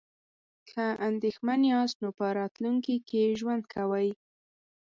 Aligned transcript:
که 0.69 0.83
اندیښمن 1.07 1.61
یاست 1.73 1.97
نو 2.03 2.09
په 2.17 2.25
راتلونکي 2.39 2.95
کې 3.09 3.23
ژوند 3.39 3.63
کوئ. 3.73 4.09